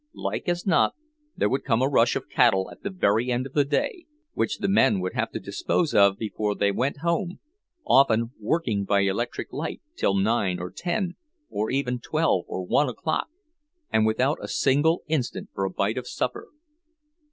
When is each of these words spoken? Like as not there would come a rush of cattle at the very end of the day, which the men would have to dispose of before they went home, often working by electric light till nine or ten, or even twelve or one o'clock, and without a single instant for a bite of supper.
Like 0.15 0.49
as 0.49 0.65
not 0.65 0.95
there 1.37 1.47
would 1.47 1.63
come 1.63 1.83
a 1.83 1.87
rush 1.87 2.15
of 2.15 2.27
cattle 2.27 2.71
at 2.71 2.81
the 2.81 2.89
very 2.89 3.31
end 3.31 3.45
of 3.45 3.53
the 3.53 3.63
day, 3.63 4.07
which 4.33 4.57
the 4.57 4.67
men 4.67 4.99
would 4.99 5.13
have 5.13 5.29
to 5.33 5.39
dispose 5.39 5.93
of 5.93 6.17
before 6.17 6.55
they 6.55 6.71
went 6.71 7.01
home, 7.05 7.39
often 7.85 8.31
working 8.39 8.83
by 8.83 9.01
electric 9.01 9.53
light 9.53 9.79
till 9.95 10.15
nine 10.17 10.59
or 10.59 10.71
ten, 10.71 11.17
or 11.51 11.69
even 11.69 11.99
twelve 11.99 12.45
or 12.47 12.63
one 12.65 12.89
o'clock, 12.89 13.27
and 13.93 14.03
without 14.07 14.39
a 14.41 14.47
single 14.47 15.03
instant 15.05 15.49
for 15.53 15.65
a 15.65 15.69
bite 15.69 15.99
of 15.99 16.07
supper. 16.07 16.47